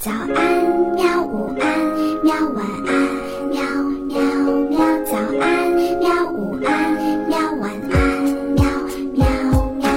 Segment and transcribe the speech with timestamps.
[0.00, 0.32] 早安，
[0.94, 1.22] 喵！
[1.26, 1.78] 午安，
[2.24, 2.34] 喵！
[2.54, 2.90] 晚安，
[3.50, 3.60] 喵
[4.08, 4.18] 喵
[4.70, 4.78] 喵！
[5.04, 5.70] 早安，
[6.00, 6.32] 喵！
[6.32, 7.36] 午安，喵！
[7.60, 8.24] 晚安，
[8.54, 8.64] 喵
[9.12, 9.26] 喵
[9.74, 9.90] 喵！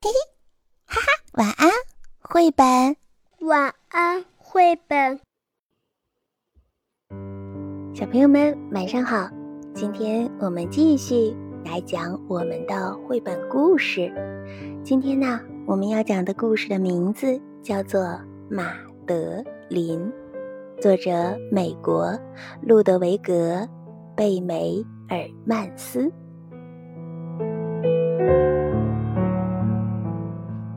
[0.00, 0.10] 嘿嘿，
[0.86, 1.68] 哈哈，晚安，
[2.22, 2.96] 绘本。
[3.40, 5.20] 晚安，绘本。
[7.94, 9.28] 小朋友们，晚上好！
[9.74, 11.36] 今天我们继续
[11.66, 14.10] 来讲我们的绘本故事。
[14.82, 15.38] 今天呢？
[15.68, 18.00] 我们要讲的故事的名字叫做
[18.48, 18.72] 《马
[19.06, 20.00] 德琳》，
[20.80, 22.18] 作者美国
[22.62, 23.56] 路德维格·
[24.16, 26.10] 贝梅尔曼斯。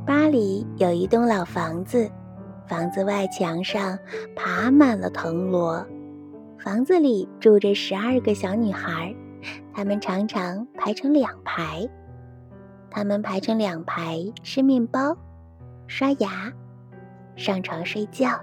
[0.05, 2.11] 巴黎有一栋老房子，
[2.67, 3.97] 房子外墙上
[4.35, 5.87] 爬满了藤萝。
[6.59, 9.15] 房子里住着十二个小女孩，
[9.73, 11.89] 她们常常排成两排。
[12.91, 15.17] 他们排成两排吃面包、
[15.87, 16.53] 刷牙、
[17.35, 18.39] 上床睡觉。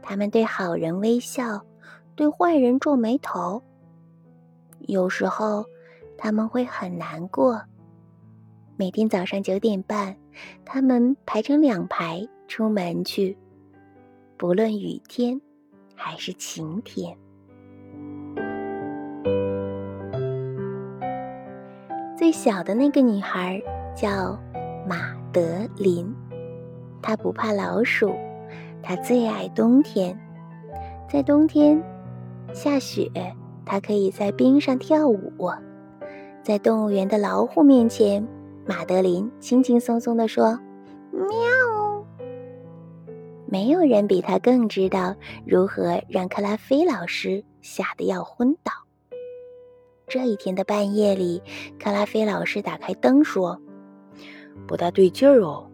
[0.00, 1.66] 他们对好人微笑，
[2.14, 3.62] 对坏人皱眉头。
[4.78, 5.66] 有时候
[6.16, 7.60] 他们会很难过。
[8.76, 10.16] 每天早上九点半，
[10.64, 13.36] 他们排成两排出门去，
[14.36, 15.40] 不论雨天
[15.96, 17.18] 还是晴天。
[22.18, 23.62] 最小的那个女孩
[23.94, 24.36] 叫
[24.88, 25.40] 马德
[25.76, 26.12] 琳，
[27.00, 28.12] 她不怕老鼠，
[28.82, 30.18] 她最爱冬天。
[31.08, 31.80] 在冬天
[32.52, 33.08] 下雪，
[33.64, 35.32] 她可以在冰上跳舞。
[36.42, 38.26] 在动物园的老虎面前，
[38.66, 40.58] 马德琳轻轻松松地说
[41.14, 42.04] ：“喵。”
[43.46, 45.14] 没有人比她更知道
[45.46, 48.72] 如何让克拉菲老师吓得要昏倒。
[50.08, 51.42] 这一天的半夜里，
[51.78, 53.60] 克拉菲老师打开灯说
[54.66, 55.70] ：“不大对劲儿哦。”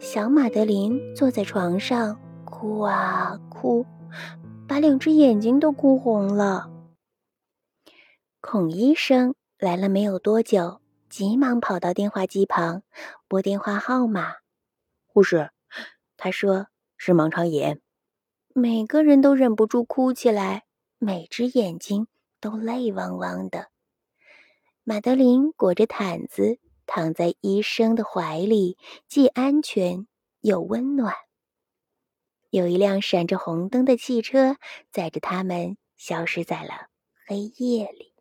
[0.00, 3.86] 小马德琳坐在床上哭啊哭，
[4.66, 6.68] 把两只眼睛都哭红了。
[8.40, 12.82] 孔医生来了没有多久，急忙跑到电话机旁
[13.28, 14.36] 拨电话号码。
[15.06, 15.50] 护士，
[16.16, 17.80] 他说是盲肠炎。
[18.52, 20.64] 每个人都忍不住哭起来，
[20.98, 22.08] 每只眼睛。
[22.40, 23.68] 都泪汪汪的。
[24.84, 30.06] 马德琳裹着毯子躺在医生的怀里，既安全
[30.40, 31.14] 又温暖。
[32.50, 34.56] 有一辆闪着红灯的汽车
[34.90, 36.88] 载着他们消失在了
[37.26, 38.12] 黑夜里。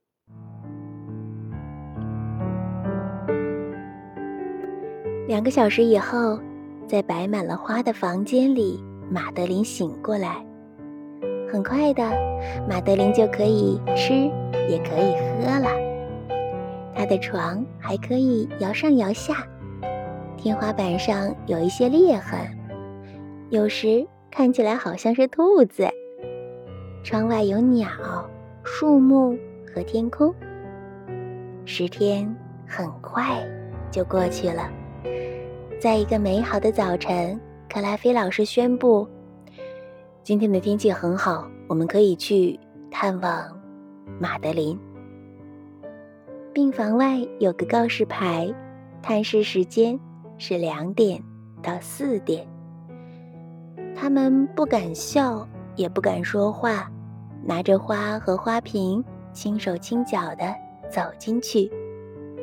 [5.27, 6.39] 两个小时以后，
[6.87, 8.79] 在摆满了花的房间里，
[9.11, 10.48] 马德琳醒过来。
[11.51, 12.03] 很快的，
[12.69, 14.13] 马德琳就可以吃，
[14.69, 15.69] 也可以喝了。
[16.93, 19.47] 她的床还可以摇上摇下，
[20.37, 22.39] 天花板上有一些裂痕，
[23.49, 25.87] 有时看起来好像是兔子。
[27.03, 27.87] 窗外有鸟、
[28.63, 29.35] 树木
[29.73, 30.33] 和天空。
[31.65, 32.35] 十天
[32.67, 33.41] 很快
[33.89, 34.69] 就过去了，
[35.79, 39.07] 在一个美好的早晨，克拉菲老师宣布。
[40.21, 42.59] 今天的天气很好，我们可以去
[42.91, 43.59] 探望
[44.19, 44.77] 马德琳。
[46.53, 48.53] 病房外有个告示牌，
[49.01, 49.99] 探视时间
[50.37, 51.23] 是两点
[51.63, 52.45] 到四点。
[53.95, 56.91] 他们不敢笑，也不敢说话，
[57.43, 59.03] 拿着花和花瓶，
[59.33, 60.53] 轻手轻脚的
[60.91, 61.71] 走进去，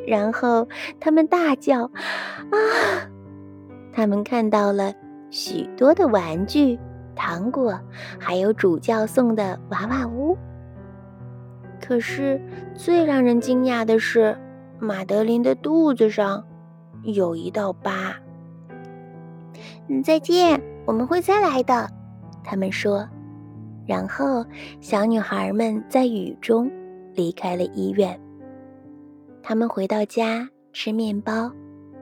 [0.06, 0.66] 然后
[0.98, 1.84] 他们大叫
[2.50, 2.56] ：“啊！”
[3.92, 4.92] 他们看到了
[5.31, 6.76] 许多的玩具。
[7.16, 7.81] 糖果，
[8.21, 10.38] 还有主教送的娃娃屋。
[11.81, 12.41] 可是
[12.75, 14.38] 最让人惊讶的是，
[14.78, 16.44] 马德琳的肚子上
[17.03, 18.15] 有一道疤。
[20.04, 21.88] 再见，我们会再来的，
[22.44, 23.09] 他们说。
[23.87, 24.44] 然后，
[24.81, 26.69] 小女孩们在雨中
[27.15, 28.21] 离开了医院。
[29.43, 31.53] 他们回到家，吃面包，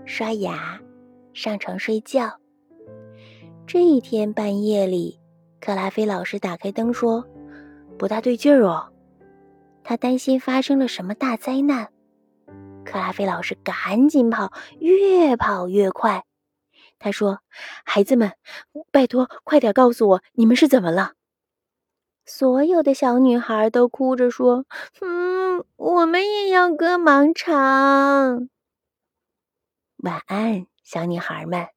[0.07, 0.81] 刷牙，
[1.35, 2.39] 上床睡觉。
[3.67, 5.19] 这一天半夜里，
[5.61, 7.27] 克拉菲老师打开灯说
[7.99, 8.93] ：“不大对劲儿哦。”
[9.83, 11.91] 他担心发生了什么大灾难。
[12.85, 16.25] 克拉菲老师赶紧跑，越跑越快。
[16.99, 17.41] 他说
[17.85, 18.33] ：“孩子们，
[18.93, 21.15] 拜托，快点告诉我你们是怎么了。”
[22.27, 24.67] 所有的小女孩都哭着说
[25.01, 28.51] ：“嗯，我们也要割盲肠。”
[30.05, 31.69] 晚安，小女孩们，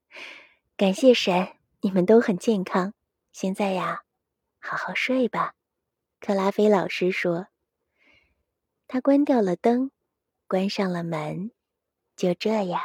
[0.76, 1.48] 感谢神。
[1.82, 2.94] 你们都很健康，
[3.34, 4.02] 现在呀，
[4.60, 5.54] 好好睡吧。
[6.20, 7.48] 克拉菲老师说。
[8.88, 9.92] 他关掉了灯，
[10.48, 11.52] 关上了门，
[12.16, 12.82] 就这样，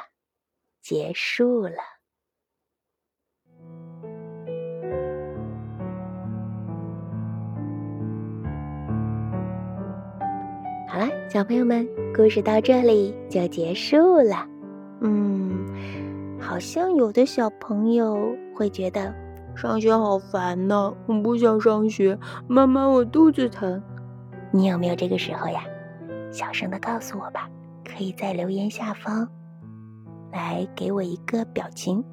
[0.82, 1.78] 结束了。
[10.86, 14.46] 好了，小朋友们，故事到这里就结束了。
[15.00, 19.12] 嗯，好像有的小朋友会觉得
[19.56, 22.16] 上学好烦呢，我不想上学，
[22.46, 23.82] 妈妈，我肚子疼。
[24.52, 25.64] 你有没有这个时候呀？
[26.30, 27.50] 小声的告诉我吧，
[27.84, 29.28] 可以在留言下方
[30.30, 32.04] 来给我一个表情，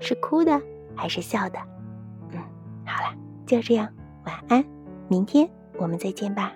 [0.00, 0.58] 是哭的
[0.96, 1.58] 还是笑的？
[2.30, 2.38] 嗯，
[2.86, 3.14] 好了，
[3.46, 3.86] 就这样，
[4.24, 4.64] 晚安，
[5.08, 5.46] 明天
[5.76, 6.54] 我们再见吧。